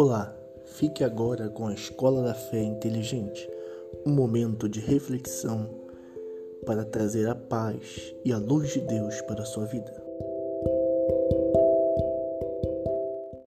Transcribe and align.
Olá, 0.00 0.32
fique 0.64 1.02
agora 1.02 1.48
com 1.48 1.66
a 1.66 1.74
Escola 1.74 2.22
da 2.22 2.32
Fé 2.32 2.62
Inteligente, 2.62 3.50
um 4.06 4.12
momento 4.12 4.68
de 4.68 4.78
reflexão 4.78 5.68
para 6.64 6.84
trazer 6.84 7.28
a 7.28 7.34
paz 7.34 8.14
e 8.24 8.32
a 8.32 8.38
luz 8.38 8.72
de 8.74 8.78
Deus 8.82 9.20
para 9.22 9.42
a 9.42 9.44
sua 9.44 9.64
vida. 9.64 10.07